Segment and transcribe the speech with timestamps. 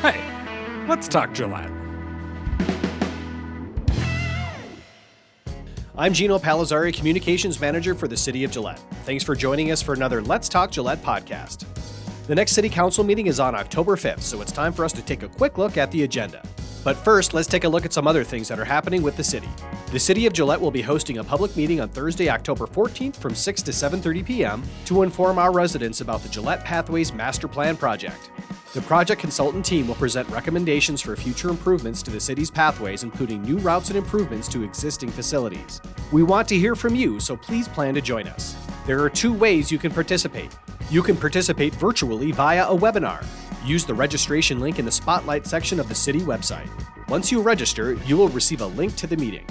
[0.00, 1.72] Hey, let's talk Gillette.
[5.96, 8.78] I'm Geno Palazzari, Communications Manager for the City of Gillette.
[9.02, 11.64] Thanks for joining us for another Let's Talk Gillette podcast.
[12.28, 15.02] The next City Council meeting is on October 5th, so it's time for us to
[15.02, 16.44] take a quick look at the agenda.
[16.84, 19.24] But first, let's take a look at some other things that are happening with the
[19.24, 19.48] city.
[19.90, 23.34] The City of Gillette will be hosting a public meeting on Thursday, October 14th from
[23.34, 24.62] 6 to 7:30 p.m.
[24.84, 28.30] to inform our residents about the Gillette Pathways Master Plan project.
[28.74, 33.40] The project consultant team will present recommendations for future improvements to the city's pathways, including
[33.40, 35.80] new routes and improvements to existing facilities.
[36.12, 38.54] We want to hear from you, so please plan to join us.
[38.86, 40.54] There are two ways you can participate.
[40.90, 43.24] You can participate virtually via a webinar.
[43.64, 46.68] Use the registration link in the Spotlight section of the city website.
[47.08, 49.46] Once you register, you will receive a link to the meeting.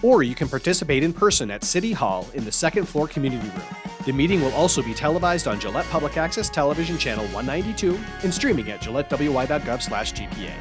[0.00, 3.79] Or you can participate in person at City Hall in the second floor community room.
[4.06, 8.70] The meeting will also be televised on Gillette Public Access Television Channel 192 and streaming
[8.70, 10.52] at gillettewy.gov/gpa.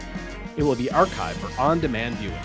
[0.57, 2.35] It will be archived for on-demand viewing.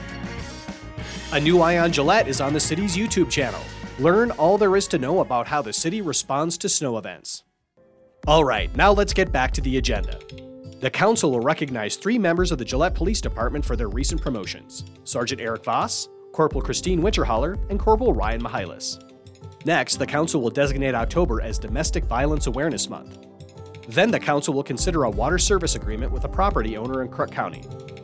[1.33, 3.61] A new eye on Gillette is on the city's YouTube channel.
[3.99, 7.43] Learn all there is to know about how the city responds to snow events.
[8.25, 10.19] All right, now let's get back to the agenda.
[10.79, 14.85] The council will recognize three members of the Gillette Police Department for their recent promotions
[15.05, 19.03] Sergeant Eric Voss, Corporal Christine Winterholler, and Corporal Ryan Mihalis.
[19.65, 23.17] Next, the council will designate October as Domestic Violence Awareness Month.
[23.87, 27.31] Then, the council will consider a water service agreement with a property owner in Crook
[27.31, 27.63] County.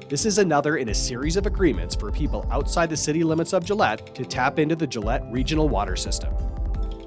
[0.10, 3.64] This is another in a series of agreements for people outside the city limits of
[3.64, 6.34] Gillette to tap into the Gillette regional water system.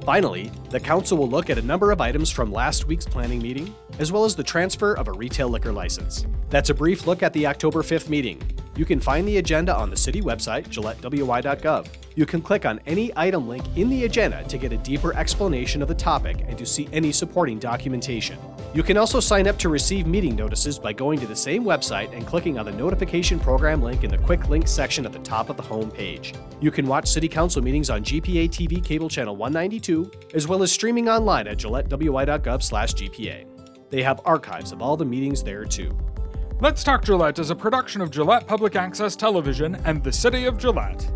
[0.07, 3.75] Finally, the council will look at a number of items from last week's planning meeting,
[3.99, 6.29] as well as the transfer of a retail liquor license.
[6.49, 8.41] That's a brief look at the October 5th meeting.
[8.77, 11.89] You can find the agenda on the city website, gillettewy.gov.
[12.15, 15.83] You can click on any item link in the agenda to get a deeper explanation
[15.83, 18.39] of the topic and to see any supporting documentation.
[18.75, 22.15] You can also sign up to receive meeting notices by going to the same website
[22.15, 25.49] and clicking on the notification program link in the quick links section at the top
[25.49, 26.35] of the home page.
[26.61, 30.71] You can watch City Council meetings on GPA TV cable channel 192, as well as
[30.71, 33.47] streaming online at gillettewy.gov/gpa.
[33.89, 35.97] They have archives of all the meetings there too.
[36.59, 40.57] Let's Talk Gillette is a production of Gillette Public Access Television and the City of
[40.57, 41.07] Gillette.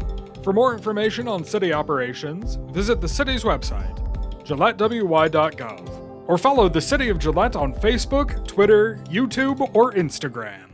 [0.44, 3.96] For more information on city operations, visit the city's website,
[4.44, 10.69] gillettewy.gov, or follow the City of Gillette on Facebook, Twitter, YouTube, or Instagram.